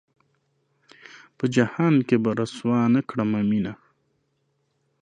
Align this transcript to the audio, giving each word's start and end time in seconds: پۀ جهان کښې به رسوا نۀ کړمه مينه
پۀ 1.37 1.45
جهان 1.55 1.95
کښې 2.07 2.17
به 2.23 2.31
رسوا 2.39 2.79
نۀ 2.93 3.01
کړمه 3.09 3.41
مينه 3.49 3.73